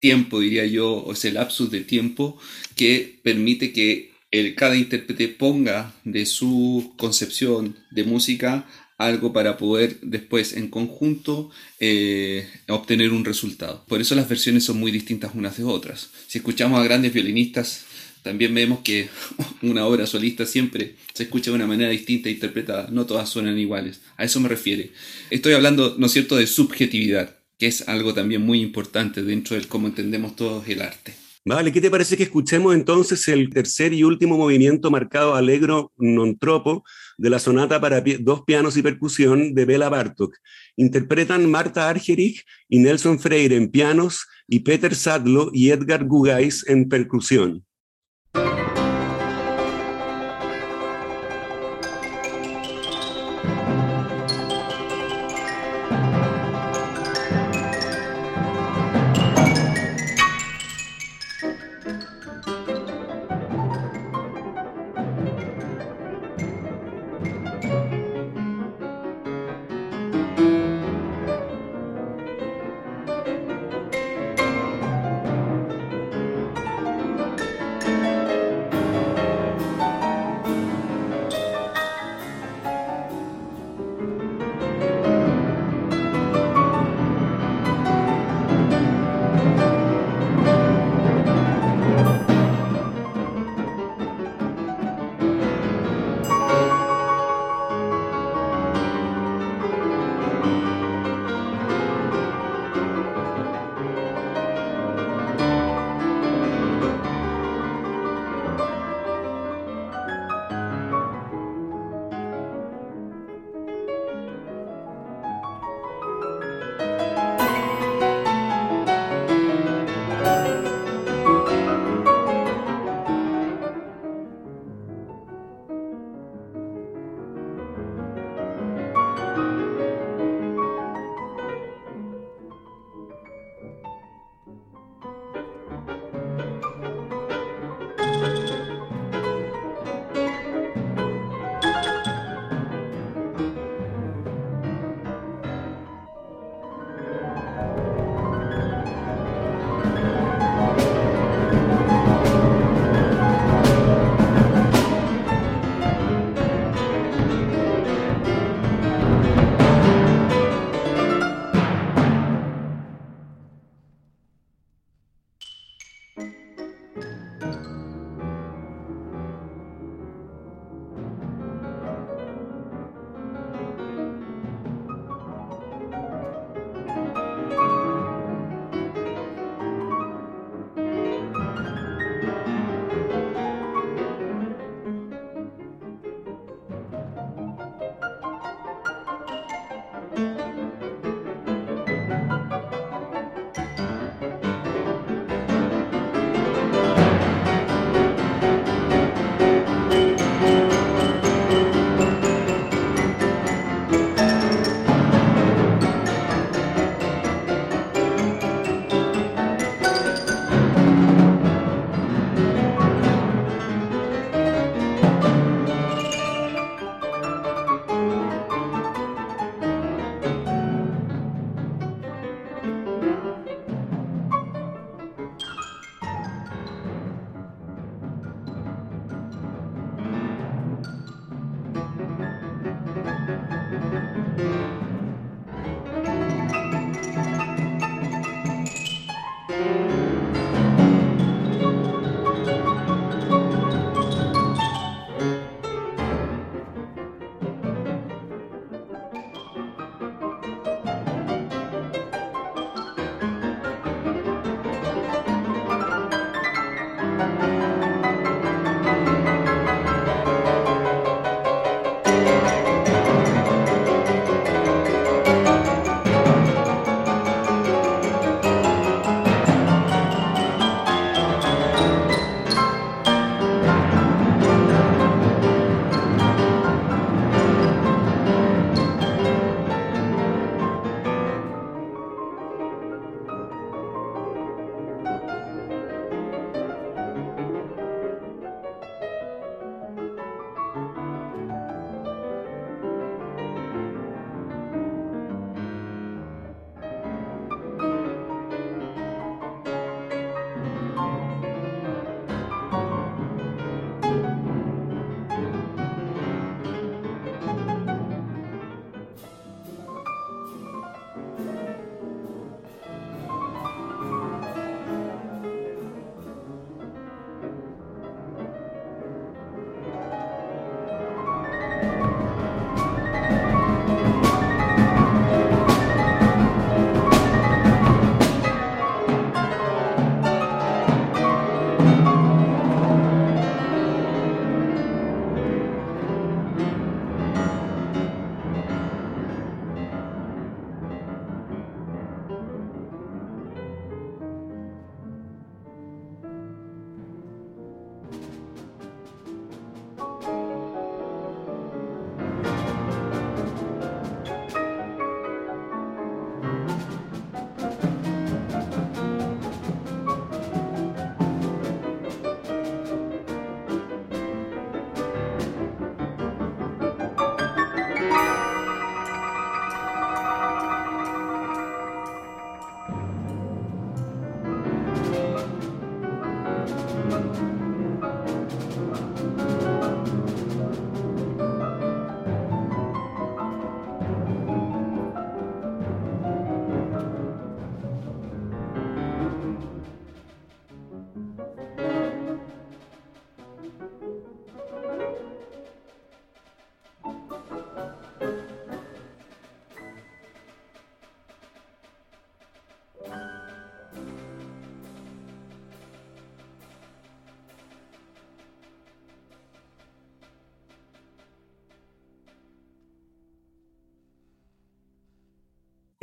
tiempo, 0.00 0.40
diría 0.40 0.66
yo, 0.66 0.92
o 0.92 1.12
ese 1.12 1.32
lapsus 1.32 1.70
de 1.70 1.80
tiempo 1.80 2.38
que 2.76 3.20
permite 3.22 3.72
que 3.72 4.12
el, 4.32 4.54
cada 4.54 4.76
intérprete 4.76 5.28
ponga 5.28 5.94
de 6.04 6.26
su 6.26 6.94
concepción 6.98 7.76
de 7.90 8.04
música 8.04 8.66
algo 9.06 9.32
para 9.32 9.56
poder 9.56 9.98
después 10.02 10.54
en 10.54 10.68
conjunto 10.68 11.50
eh, 11.80 12.48
obtener 12.68 13.12
un 13.12 13.24
resultado. 13.24 13.84
Por 13.88 14.00
eso 14.00 14.14
las 14.14 14.28
versiones 14.28 14.64
son 14.64 14.78
muy 14.78 14.90
distintas 14.90 15.32
unas 15.34 15.56
de 15.56 15.64
otras. 15.64 16.10
Si 16.26 16.38
escuchamos 16.38 16.80
a 16.80 16.84
grandes 16.84 17.12
violinistas, 17.12 17.84
también 18.22 18.54
vemos 18.54 18.80
que 18.80 19.08
una 19.62 19.86
obra 19.86 20.06
solista 20.06 20.46
siempre 20.46 20.96
se 21.14 21.24
escucha 21.24 21.50
de 21.50 21.56
una 21.56 21.66
manera 21.66 21.90
distinta 21.90 22.28
e 22.28 22.32
interpretada, 22.32 22.88
no 22.90 23.06
todas 23.06 23.28
suenan 23.28 23.58
iguales. 23.58 24.00
A 24.16 24.24
eso 24.24 24.40
me 24.40 24.48
refiere. 24.48 24.92
Estoy 25.30 25.54
hablando, 25.54 25.96
¿no 25.98 26.06
es 26.06 26.12
cierto?, 26.12 26.36
de 26.36 26.46
subjetividad 26.46 27.36
que 27.62 27.68
es 27.68 27.88
algo 27.88 28.12
también 28.12 28.42
muy 28.42 28.60
importante 28.60 29.22
dentro 29.22 29.54
de 29.54 29.62
cómo 29.66 29.86
entendemos 29.86 30.34
todos 30.34 30.66
el 30.66 30.82
arte. 30.82 31.14
Vale, 31.44 31.72
¿qué 31.72 31.80
te 31.80 31.90
parece 31.90 32.16
que 32.16 32.22
escuchemos 32.22 32.72
entonces 32.72 33.26
el 33.26 33.50
tercer 33.50 33.92
y 33.92 34.04
último 34.04 34.38
movimiento 34.38 34.92
marcado 34.92 35.34
Allegro 35.34 35.90
non 35.98 36.38
troppo 36.38 36.86
de 37.18 37.30
la 37.34 37.42
sonata 37.42 37.82
para 37.82 37.98
dos 37.98 38.46
pianos 38.46 38.76
y 38.78 38.82
percusión 38.86 39.50
de 39.50 39.64
Bela 39.66 39.90
Bartok? 39.90 40.38
Interpretan 40.76 41.50
Marta 41.50 41.90
Argerich 41.90 42.46
y 42.68 42.78
Nelson 42.78 43.18
Freire 43.18 43.56
en 43.56 43.74
pianos 43.74 44.22
y 44.46 44.60
Peter 44.60 44.94
Sadlo 44.94 45.50
y 45.52 45.70
Edgar 45.70 46.06
Gugais 46.06 46.62
en 46.68 46.88
percusión. 46.88 47.66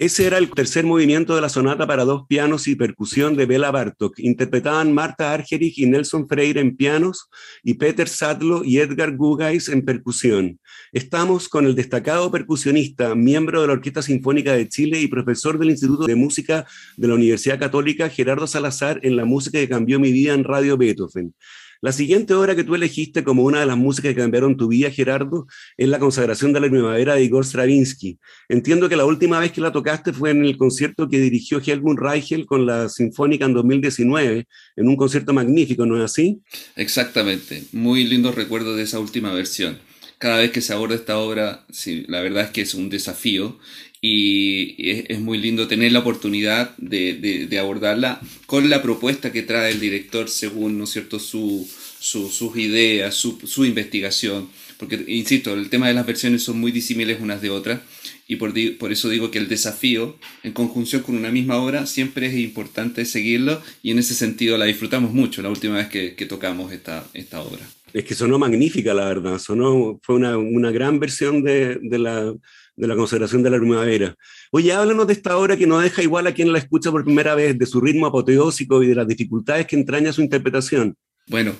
Ese 0.01 0.25
era 0.25 0.37
el 0.37 0.49
tercer 0.49 0.85
movimiento 0.85 1.35
de 1.35 1.41
la 1.41 1.49
sonata 1.49 1.85
para 1.85 2.05
dos 2.05 2.25
pianos 2.25 2.69
y 2.69 2.75
percusión 2.77 3.35
de 3.35 3.45
Bela 3.45 3.69
Bartok. 3.69 4.17
Interpretaban 4.19 4.93
Marta 4.93 5.33
Argerich 5.33 5.77
y 5.77 5.87
Nelson 5.87 6.25
Freire 6.25 6.61
en 6.61 6.77
pianos 6.77 7.27
y 7.63 7.73
Peter 7.73 8.07
Sadlo 8.07 8.63
y 8.63 8.77
Edgar 8.77 9.17
Gugais 9.17 9.67
en 9.67 9.83
percusión. 9.83 10.57
Estamos 10.93 11.49
con 11.49 11.65
el 11.65 11.75
destacado 11.75 12.31
percusionista, 12.31 13.13
miembro 13.13 13.59
de 13.59 13.67
la 13.67 13.73
Orquesta 13.73 14.01
Sinfónica 14.01 14.53
de 14.53 14.69
Chile 14.69 15.01
y 15.01 15.09
profesor 15.09 15.59
del 15.59 15.71
Instituto 15.71 16.05
de 16.05 16.15
Música 16.15 16.65
de 16.95 17.07
la 17.09 17.15
Universidad 17.15 17.59
Católica, 17.59 18.07
Gerardo 18.07 18.47
Salazar, 18.47 19.01
en 19.03 19.17
la 19.17 19.25
música 19.25 19.59
que 19.59 19.67
cambió 19.67 19.99
mi 19.99 20.13
vida 20.13 20.33
en 20.33 20.45
Radio 20.45 20.77
Beethoven. 20.77 21.35
La 21.81 21.93
siguiente 21.93 22.33
obra 22.33 22.57
que 22.57 22.65
tú 22.65 22.75
elegiste 22.75 23.23
como 23.23 23.43
una 23.43 23.61
de 23.61 23.65
las 23.65 23.77
músicas 23.77 24.13
que 24.13 24.19
cambiaron 24.19 24.57
tu 24.57 24.67
vida, 24.67 24.91
Gerardo, 24.91 25.47
es 25.77 25.87
La 25.87 25.97
consagración 25.97 26.51
de 26.51 26.59
la 26.59 26.69
primavera 26.69 27.15
de 27.15 27.23
Igor 27.23 27.45
Stravinsky. 27.45 28.19
Entiendo 28.49 28.89
que 28.89 28.97
la 28.97 29.05
última 29.05 29.39
vez 29.39 29.53
que 29.53 29.61
la 29.61 29.71
tocaste 29.71 30.11
fue 30.11 30.31
en 30.31 30.43
el 30.43 30.57
concierto 30.57 31.07
que 31.07 31.19
dirigió 31.19 31.61
Helmut 31.65 31.97
Reichel 31.97 32.45
con 32.45 32.65
la 32.65 32.89
Sinfónica 32.89 33.45
en 33.45 33.53
2019, 33.53 34.45
en 34.75 34.87
un 34.87 34.97
concierto 34.97 35.33
magnífico, 35.33 35.85
¿no 35.85 35.97
es 35.97 36.03
así? 36.03 36.41
Exactamente, 36.75 37.63
muy 37.71 38.03
lindo 38.03 38.33
recuerdo 38.33 38.75
de 38.75 38.83
esa 38.83 38.99
última 38.99 39.33
versión. 39.33 39.79
Cada 40.17 40.39
vez 40.39 40.51
que 40.51 40.59
se 40.59 40.73
aborda 40.73 40.95
esta 40.95 41.17
obra, 41.17 41.65
sí, 41.69 42.03
la 42.09 42.19
verdad 42.19 42.43
es 42.43 42.49
que 42.49 42.59
es 42.59 42.73
un 42.73 42.89
desafío 42.89 43.57
y 44.01 44.89
es, 45.11 45.19
muy 45.19 45.37
lindo 45.37 45.67
tener 45.67 45.91
la 45.91 45.99
oportunidad 45.99 46.75
de, 46.77 47.47
de, 47.49 47.59
abordarla 47.59 48.21
con 48.45 48.69
la 48.69 48.81
propuesta 48.81 49.33
que 49.33 49.43
trae 49.43 49.71
el 49.71 49.79
director 49.81 50.29
según 50.29 50.77
¿no 50.77 50.85
es 50.85 50.91
cierto? 50.91 51.19
Su, 51.19 51.67
sus 51.99 52.55
ideas, 52.55 53.15
su, 53.15 53.39
su, 53.45 53.65
investigación. 53.65 54.47
Porque, 54.77 55.03
insisto, 55.07 55.53
el 55.53 55.69
tema 55.69 55.89
de 55.89 55.93
las 55.93 56.05
versiones 56.05 56.43
son 56.43 56.59
muy 56.59 56.71
disímiles 56.71 57.19
unas 57.19 57.41
de 57.41 57.49
otras 57.49 57.81
y 58.25 58.37
por, 58.37 58.53
por 58.77 58.93
eso 58.93 59.09
digo 59.09 59.31
que 59.31 59.39
el 59.39 59.49
desafío 59.49 60.17
en 60.43 60.53
conjunción 60.53 61.01
con 61.01 61.15
una 61.15 61.31
misma 61.31 61.57
obra 61.57 61.85
siempre 61.85 62.27
es 62.27 62.35
importante 62.35 63.03
seguirlo 63.03 63.61
y 63.83 63.91
en 63.91 63.99
ese 63.99 64.13
sentido 64.13 64.57
la 64.57 64.65
disfrutamos 64.65 65.11
mucho 65.11 65.41
la 65.41 65.49
última 65.49 65.75
vez 65.75 65.89
que, 65.89 66.15
que 66.15 66.25
tocamos 66.25 66.71
esta, 66.71 67.05
esta 67.13 67.41
obra. 67.41 67.67
Es 67.91 68.05
que 68.05 68.15
sonó 68.15 68.39
magnífica, 68.39 68.93
la 68.93 69.05
verdad. 69.05 69.39
Sonó, 69.39 69.99
fue 70.03 70.15
una, 70.15 70.37
una 70.37 70.71
gran 70.71 70.99
versión 70.99 71.43
de, 71.43 71.79
de 71.81 71.99
la 71.99 72.33
de 72.79 72.87
la 72.87 72.95
consagración 72.95 73.43
de 73.43 73.49
la 73.49 73.57
primavera. 73.57 74.15
Oye, 74.51 74.71
háblanos 74.71 75.05
de 75.07 75.13
esta 75.13 75.37
obra 75.37 75.57
que 75.57 75.67
no 75.67 75.79
deja 75.79 76.01
igual 76.01 76.27
a 76.27 76.33
quien 76.33 76.51
la 76.51 76.59
escucha 76.59 76.91
por 76.91 77.03
primera 77.03 77.35
vez, 77.35 77.57
de 77.57 77.65
su 77.65 77.81
ritmo 77.81 78.07
apoteósico 78.07 78.81
y 78.81 78.87
de 78.87 78.95
las 78.95 79.07
dificultades 79.07 79.67
que 79.67 79.75
entraña 79.75 80.13
su 80.13 80.21
interpretación. 80.21 80.95
Bueno, 81.27 81.53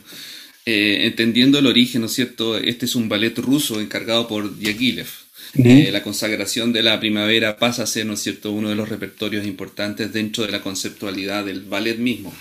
eh, 0.66 1.06
entendiendo 1.06 1.60
el 1.60 1.68
origen, 1.68 2.02
¿no 2.02 2.08
es 2.08 2.14
cierto? 2.14 2.58
Este 2.58 2.86
es 2.86 2.96
un 2.96 3.10
ballet 3.10 3.38
ruso 3.38 3.82
encargado 3.82 4.28
por 4.28 4.58
Diaghilev. 4.58 5.08
Eh, 5.56 5.90
la 5.92 6.04
consagración 6.04 6.72
de 6.72 6.84
la 6.84 7.00
primavera 7.00 7.58
pasa 7.58 7.84
a 7.84 7.88
ser, 7.88 8.06
¿no 8.06 8.14
es 8.14 8.20
cierto?, 8.22 8.52
uno 8.52 8.70
de 8.70 8.76
los 8.76 8.88
repertorios 8.88 9.46
importantes 9.46 10.14
dentro 10.14 10.46
de 10.46 10.52
la 10.52 10.62
conceptualidad 10.62 11.44
del 11.46 11.62
ballet 11.62 11.98
mismo. 11.98 12.34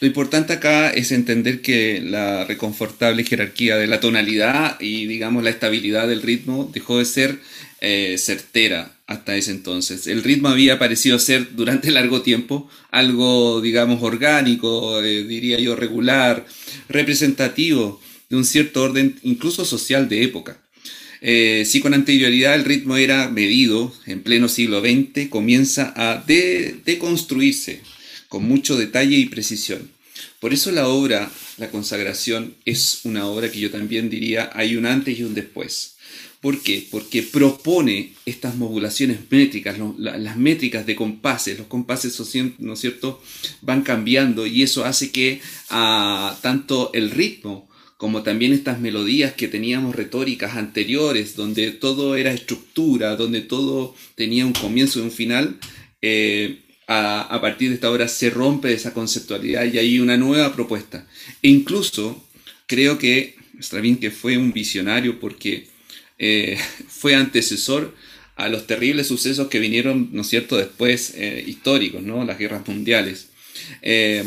Lo 0.00 0.06
importante 0.06 0.54
acá 0.54 0.90
es 0.90 1.12
entender 1.12 1.60
que 1.60 2.00
la 2.00 2.44
reconfortable 2.44 3.24
jerarquía 3.24 3.76
de 3.76 3.86
la 3.86 4.00
tonalidad 4.00 4.80
y, 4.80 5.06
digamos, 5.06 5.42
la 5.42 5.50
estabilidad 5.50 6.08
del 6.08 6.22
ritmo 6.22 6.70
dejó 6.72 6.98
de 6.98 7.04
ser 7.04 7.40
eh, 7.80 8.16
certera 8.18 8.96
hasta 9.06 9.36
ese 9.36 9.50
entonces. 9.50 10.06
El 10.06 10.22
ritmo 10.22 10.48
había 10.48 10.78
parecido 10.78 11.18
ser 11.18 11.54
durante 11.54 11.90
largo 11.90 12.22
tiempo 12.22 12.68
algo, 12.90 13.60
digamos, 13.60 14.02
orgánico, 14.02 15.02
eh, 15.02 15.24
diría 15.24 15.58
yo, 15.58 15.76
regular, 15.76 16.46
representativo 16.88 18.00
de 18.28 18.36
un 18.36 18.44
cierto 18.44 18.82
orden, 18.82 19.18
incluso 19.22 19.64
social 19.64 20.08
de 20.08 20.22
época. 20.22 20.60
Eh, 21.20 21.64
si 21.66 21.80
con 21.80 21.94
anterioridad 21.94 22.54
el 22.54 22.64
ritmo 22.64 22.96
era 22.96 23.28
medido, 23.28 23.92
en 24.06 24.22
pleno 24.22 24.48
siglo 24.48 24.80
XX 24.80 25.28
comienza 25.28 25.92
a 25.96 26.24
deconstruirse 26.26 27.80
con 28.28 28.44
mucho 28.44 28.76
detalle 28.76 29.16
y 29.16 29.26
precisión. 29.26 29.90
Por 30.40 30.52
eso 30.52 30.70
la 30.70 30.88
obra, 30.88 31.30
la 31.56 31.70
consagración, 31.70 32.54
es 32.64 33.00
una 33.04 33.26
obra 33.26 33.50
que 33.50 33.60
yo 33.60 33.70
también 33.70 34.10
diría 34.10 34.50
hay 34.52 34.76
un 34.76 34.86
antes 34.86 35.18
y 35.18 35.22
un 35.22 35.34
después. 35.34 35.95
¿Por 36.40 36.60
qué? 36.60 36.86
Porque 36.90 37.22
propone 37.22 38.12
estas 38.24 38.56
modulaciones 38.56 39.18
métricas, 39.30 39.76
las 39.98 40.36
métricas 40.36 40.86
de 40.86 40.94
compases, 40.94 41.58
los 41.58 41.66
compases, 41.66 42.20
¿no 42.58 42.74
es 42.74 42.80
cierto?, 42.80 43.22
van 43.62 43.82
cambiando 43.82 44.46
y 44.46 44.62
eso 44.62 44.84
hace 44.84 45.10
que 45.10 45.40
ah, 45.70 46.38
tanto 46.42 46.90
el 46.92 47.10
ritmo 47.10 47.68
como 47.96 48.22
también 48.22 48.52
estas 48.52 48.78
melodías 48.78 49.32
que 49.32 49.48
teníamos 49.48 49.96
retóricas 49.96 50.56
anteriores, 50.56 51.34
donde 51.34 51.70
todo 51.70 52.14
era 52.16 52.32
estructura, 52.32 53.16
donde 53.16 53.40
todo 53.40 53.94
tenía 54.14 54.44
un 54.44 54.52
comienzo 54.52 54.98
y 54.98 55.02
un 55.02 55.10
final, 55.10 55.58
eh, 56.02 56.60
a, 56.88 57.38
partir 57.40 57.70
de 57.70 57.76
esta 57.76 57.90
obra 57.90 58.06
se 58.06 58.30
rompe 58.30 58.72
esa 58.72 58.92
conceptualidad 58.92 59.64
y 59.64 59.78
hay 59.78 59.98
una 59.98 60.16
nueva 60.16 60.54
propuesta. 60.54 61.06
E 61.42 61.48
incluso 61.48 62.24
creo 62.66 62.98
que 62.98 63.36
Stravinsky 63.60 64.10
fue 64.10 64.36
un 64.36 64.52
visionario 64.52 65.18
porque 65.18 65.66
eh, 66.18 66.58
fue 66.88 67.14
antecesor 67.14 67.94
a 68.36 68.48
los 68.48 68.66
terribles 68.66 69.06
sucesos 69.06 69.48
que 69.48 69.58
vinieron, 69.58 70.10
¿no 70.12 70.22
es 70.22 70.28
cierto?, 70.28 70.56
después 70.56 71.14
eh, 71.14 71.42
históricos, 71.46 72.02
¿no?, 72.02 72.24
las 72.24 72.38
guerras 72.38 72.66
mundiales. 72.68 73.28
Eh, 73.80 74.24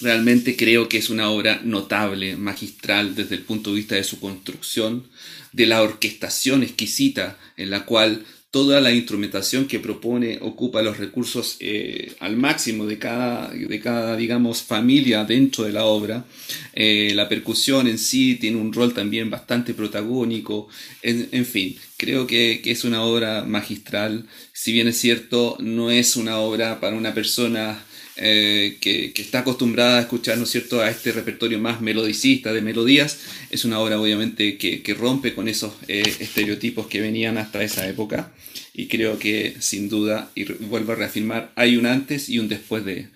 realmente 0.00 0.56
creo 0.56 0.88
que 0.88 0.98
es 0.98 1.08
una 1.10 1.30
obra 1.30 1.60
notable, 1.64 2.36
magistral 2.36 3.14
desde 3.14 3.36
el 3.36 3.42
punto 3.42 3.70
de 3.70 3.76
vista 3.76 3.94
de 3.94 4.04
su 4.04 4.20
construcción, 4.20 5.06
de 5.52 5.66
la 5.66 5.82
orquestación 5.82 6.62
exquisita 6.62 7.38
en 7.56 7.70
la 7.70 7.84
cual 7.86 8.24
toda 8.50 8.80
la 8.80 8.90
instrumentación 8.90 9.66
que 9.66 9.78
propone 9.78 10.38
ocupa 10.40 10.82
los 10.82 10.98
recursos 10.98 11.56
eh, 11.60 12.14
al 12.18 12.36
máximo 12.36 12.84
de 12.84 12.98
cada, 12.98 13.48
de 13.50 13.80
cada, 13.80 14.16
digamos, 14.16 14.62
familia 14.62 15.24
dentro 15.24 15.64
de 15.64 15.72
la 15.72 15.84
obra. 15.84 16.24
Eh, 16.72 17.12
la 17.14 17.28
percusión 17.28 17.86
en 17.86 17.98
sí 17.98 18.34
tiene 18.34 18.56
un 18.56 18.72
rol 18.72 18.92
también 18.92 19.30
bastante 19.30 19.72
protagónico. 19.72 20.68
En, 21.02 21.46
fin, 21.46 21.76
creo 21.96 22.26
que, 22.26 22.60
que, 22.62 22.72
es 22.72 22.84
una 22.84 23.02
obra 23.02 23.44
magistral. 23.44 24.26
Si 24.52 24.72
bien 24.72 24.88
es 24.88 24.98
cierto, 24.98 25.56
no 25.60 25.90
es 25.92 26.16
una 26.16 26.38
obra 26.38 26.80
para 26.80 26.96
una 26.96 27.14
persona 27.14 27.84
eh, 28.20 28.76
que, 28.80 29.12
está 29.16 29.40
acostumbrada 29.40 29.98
a 29.98 30.00
escuchar, 30.02 30.36
¿no 30.38 30.44
es 30.44 30.50
cierto?, 30.50 30.80
a 30.80 30.90
este 30.90 31.12
repertorio 31.12 31.58
más 31.58 31.80
melodicista 31.80 32.52
de 32.52 32.60
melodías, 32.60 33.18
es 33.50 33.64
una 33.64 33.78
obra 33.78 33.98
obviamente 33.98 34.58
que, 34.58 34.94
rompe 34.94 35.34
con 35.34 35.48
esos 35.48 35.72
eh, 35.88 36.02
estereotipos 36.20 36.86
que 36.86 37.00
venían 37.00 37.38
hasta 37.38 37.62
esa 37.62 37.88
época 37.88 38.32
y 38.74 38.86
creo 38.88 39.18
que 39.18 39.56
sin 39.60 39.88
duda, 39.88 40.30
y 40.34 40.44
vuelvo 40.44 40.92
a 40.92 40.96
reafirmar, 40.96 41.52
hay 41.56 41.76
un 41.76 41.86
antes 41.86 42.28
y 42.28 42.38
un 42.38 42.48
después 42.48 42.84
de, 42.84 43.08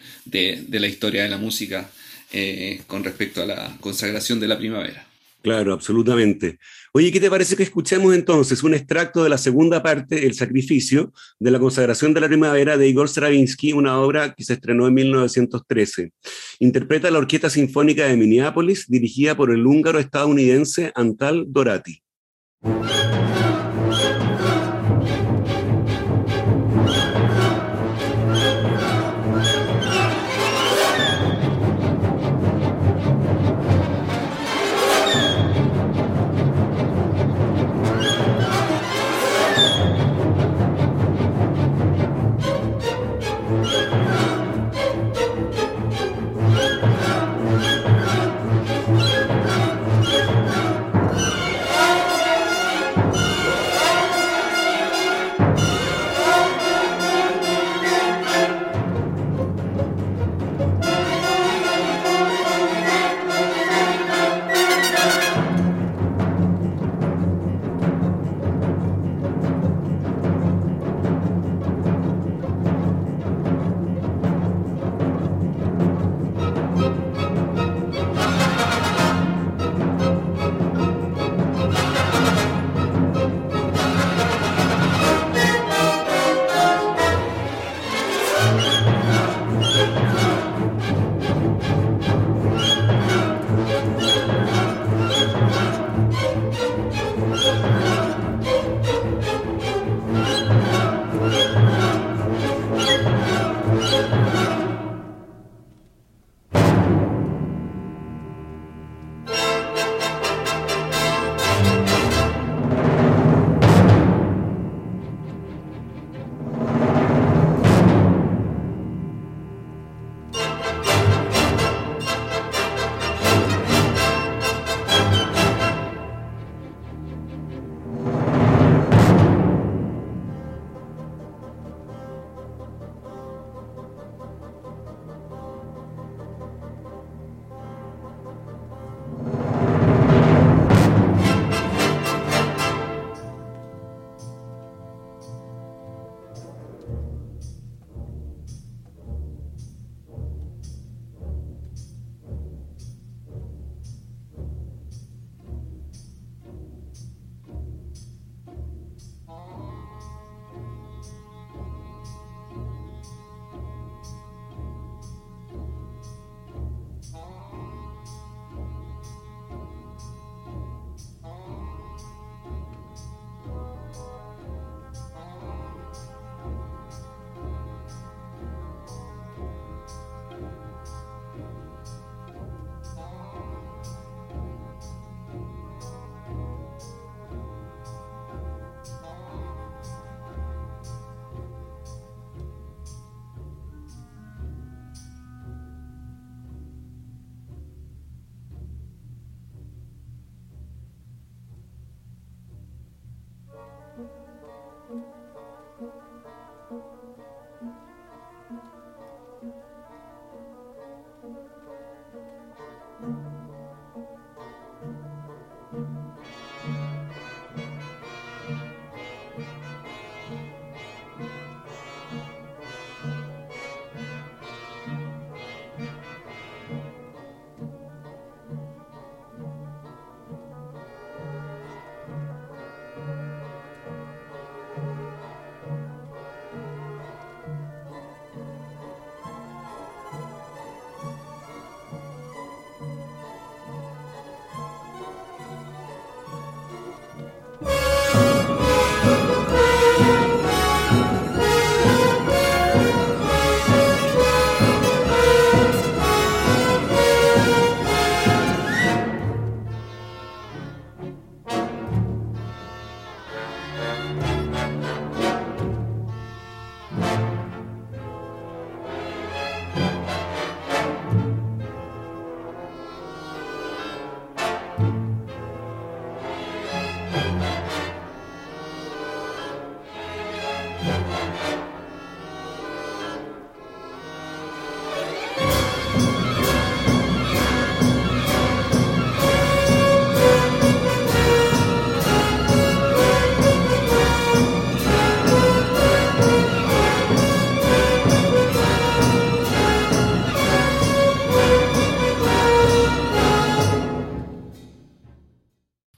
la 0.71 0.87
historia 0.87 1.23
de 1.23 1.29
la 1.29 1.39
música 1.39 1.91
eh, 2.33 2.83
con 2.87 3.05
respecto 3.05 3.43
a 3.43 3.47
la 3.47 3.77
consagración 3.81 4.41
de 4.41 4.49
la 4.49 4.59
primavera. 4.59 5.07
Claro, 5.43 5.75
absolutamente. 5.75 6.59
Oye, 6.97 7.11
¿qué 7.11 7.19
te 7.19 7.29
parece 7.29 7.57
que 7.57 7.65
escuchemos 7.65 8.15
entonces 8.15 8.63
un 8.63 8.73
extracto 8.73 9.25
de 9.25 9.29
la 9.29 9.37
segunda 9.37 9.83
parte, 9.83 10.29
El 10.29 10.35
sacrificio, 10.35 11.13
de 11.41 11.51
la 11.51 11.59
consagración 11.59 12.15
de 12.15 12.21
la 12.21 12.29
primavera 12.29 12.79
de 12.79 12.87
Igor 12.87 13.09
Stravinsky, 13.09 13.73
una 13.73 13.99
obra 13.99 14.33
que 14.33 14.45
se 14.45 14.53
estrenó 14.53 14.87
en 14.87 14.95
1913? 14.95 16.13
Interpreta 16.61 17.11
la 17.11 17.19
Orquesta 17.19 17.51
Sinfónica 17.51 18.07
de 18.07 18.17
Minneapolis, 18.17 18.87
dirigida 18.87 19.37
por 19.37 19.51
el 19.51 19.67
húngaro 19.67 19.99
estadounidense 19.99 20.93
Antal 20.95 21.47
Dorati. 21.49 22.01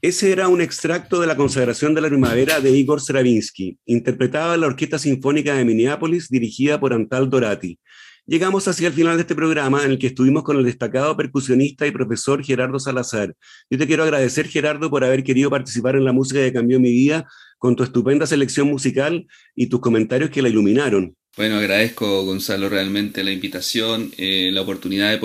Ese 0.07 0.31
era 0.31 0.47
un 0.47 0.61
extracto 0.61 1.21
de 1.21 1.27
la 1.27 1.37
consagración 1.37 1.93
de 1.93 2.01
la 2.01 2.07
primavera 2.07 2.61
de 2.61 2.71
Igor 2.71 3.01
Stravinsky, 3.01 3.77
interpretado 3.87 4.55
en 4.55 4.61
la 4.61 4.69
Orquesta 4.69 5.01
Sinfónica 5.01 5.57
de 5.57 5.65
Minneapolis, 5.65 6.29
dirigida 6.29 6.79
por 6.79 6.93
Antal 6.93 7.29
Dorati. 7.29 7.81
Llegamos 8.25 8.69
hacia 8.69 8.87
el 8.87 8.95
final 8.95 9.17
de 9.17 9.23
este 9.23 9.35
programa 9.35 9.85
en 9.85 9.91
el 9.91 9.99
que 9.99 10.07
estuvimos 10.07 10.45
con 10.45 10.59
el 10.59 10.65
destacado 10.65 11.17
percusionista 11.17 11.89
y 11.89 11.91
profesor 11.91 12.45
Gerardo 12.45 12.79
Salazar. 12.79 13.35
Yo 13.69 13.79
te 13.79 13.89
quiero 13.89 14.05
agradecer, 14.05 14.47
Gerardo, 14.47 14.91
por 14.91 15.03
haber 15.03 15.25
querido 15.25 15.51
participar 15.51 15.97
en 15.97 16.05
la 16.05 16.13
música 16.13 16.39
que 16.39 16.53
cambió 16.53 16.79
mi 16.79 16.93
vida, 16.93 17.27
con 17.59 17.75
tu 17.75 17.83
estupenda 17.83 18.29
selección 18.29 18.69
musical 18.69 19.27
y 19.57 19.67
tus 19.67 19.81
comentarios 19.81 20.31
que 20.31 20.41
la 20.41 20.49
iluminaron. 20.49 21.17
Bueno, 21.37 21.57
agradezco, 21.57 22.25
Gonzalo, 22.25 22.69
realmente 22.69 23.25
la 23.25 23.33
invitación, 23.33 24.13
eh, 24.19 24.51
la 24.53 24.63
oportunidad 24.63 25.11
de 25.11 25.19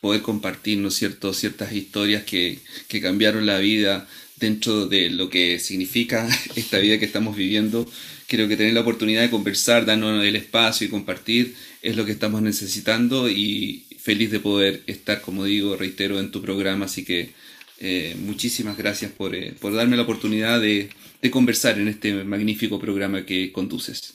poder 0.00 0.22
compartir, 0.22 0.78
¿no 0.78 0.90
ciertas 0.90 1.72
historias 1.72 2.24
que, 2.24 2.58
que 2.88 3.00
cambiaron 3.00 3.46
la 3.46 3.58
vida 3.58 4.08
dentro 4.38 4.86
de 4.86 5.10
lo 5.10 5.28
que 5.30 5.58
significa 5.58 6.28
esta 6.56 6.78
vida 6.78 6.98
que 6.98 7.04
estamos 7.04 7.36
viviendo. 7.36 7.86
Creo 8.26 8.48
que 8.48 8.56
tener 8.56 8.74
la 8.74 8.80
oportunidad 8.80 9.22
de 9.22 9.30
conversar, 9.30 9.86
darnos 9.86 10.24
el 10.24 10.36
espacio 10.36 10.86
y 10.86 10.90
compartir 10.90 11.54
es 11.82 11.96
lo 11.96 12.04
que 12.04 12.12
estamos 12.12 12.42
necesitando 12.42 13.28
y 13.28 13.86
feliz 13.98 14.30
de 14.30 14.40
poder 14.40 14.82
estar, 14.86 15.20
como 15.20 15.44
digo, 15.44 15.76
reitero, 15.76 16.20
en 16.20 16.30
tu 16.30 16.42
programa. 16.42 16.84
Así 16.86 17.04
que 17.04 17.30
eh, 17.78 18.16
muchísimas 18.18 18.76
gracias 18.76 19.12
por, 19.12 19.34
eh, 19.34 19.54
por, 19.58 19.74
darme 19.74 19.96
la 19.96 20.02
oportunidad 20.02 20.60
de, 20.60 20.90
de 21.22 21.30
conversar 21.30 21.78
en 21.78 21.88
este 21.88 22.24
magnífico 22.24 22.78
programa 22.78 23.24
que 23.24 23.50
conduces. 23.52 24.14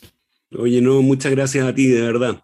Oye, 0.52 0.82
no, 0.82 1.02
muchas 1.02 1.32
gracias 1.32 1.66
a 1.66 1.74
ti, 1.74 1.88
de 1.88 2.02
verdad. 2.02 2.44